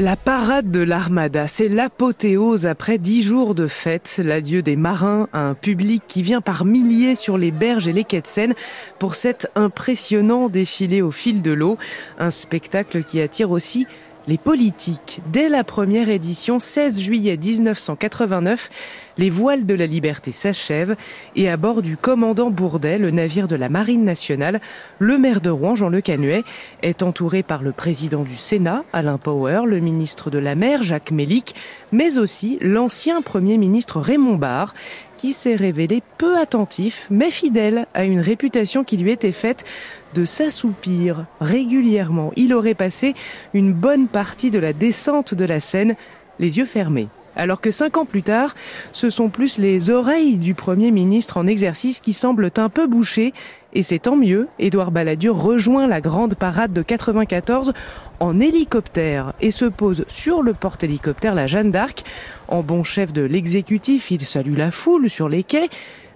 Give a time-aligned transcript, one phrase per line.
[0.00, 5.40] La parade de l'Armada, c'est l'apothéose après dix jours de fête, l'adieu des marins à
[5.40, 8.54] un public qui vient par milliers sur les berges et les quais de Seine
[8.98, 11.76] pour cet impressionnant défilé au fil de l'eau,
[12.18, 13.86] un spectacle qui attire aussi
[14.30, 15.20] les politiques.
[15.32, 18.70] Dès la première édition, 16 juillet 1989,
[19.18, 20.94] les voiles de la liberté s'achèvent
[21.34, 24.60] et à bord du commandant Bourdet, le navire de la Marine nationale,
[25.00, 26.44] le maire de Rouen, Jean Le Canuet,
[26.82, 31.10] est entouré par le président du Sénat, Alain Power, le ministre de la mer, Jacques
[31.10, 31.56] Mélic,
[31.90, 34.74] mais aussi l'ancien premier ministre Raymond Barre,
[35.20, 39.66] qui s'est révélé peu attentif, mais fidèle à une réputation qui lui était faite
[40.14, 42.32] de s'assoupir régulièrement.
[42.36, 43.14] Il aurait passé
[43.52, 45.94] une bonne partie de la descente de la Seine
[46.38, 47.08] les yeux fermés.
[47.36, 48.54] Alors que cinq ans plus tard,
[48.92, 53.32] ce sont plus les oreilles du Premier ministre en exercice qui semblent un peu bouchées,
[53.72, 57.72] et c'est tant mieux, Édouard Balladur rejoint la grande parade de 94
[58.18, 62.02] en hélicoptère et se pose sur le porte-hélicoptère la Jeanne d'Arc.
[62.48, 65.68] En bon chef de l'exécutif, il salue la foule sur les quais,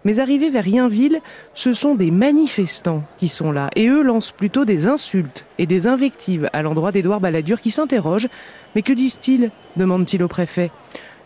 [0.05, 1.21] mais arrivé vers Yinville,
[1.55, 5.87] ce sont des manifestants qui sont là, et eux lancent plutôt des insultes et des
[5.87, 8.29] invectives à l'endroit d'Édouard Balladur qui s'interroge.
[8.75, 9.51] Mais que disent-ils?
[9.77, 10.71] demande-t-il au préfet.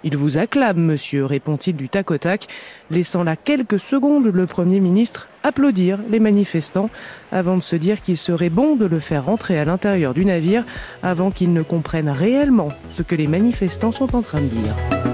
[0.04, 2.46] Il vous acclame, monsieur, répond-il du tac au tac,
[2.90, 6.90] laissant là quelques secondes le Premier ministre applaudir les manifestants
[7.32, 10.64] avant de se dire qu'il serait bon de le faire rentrer à l'intérieur du navire
[11.02, 15.07] avant qu'ils ne comprennent réellement ce que les manifestants sont en train de dire.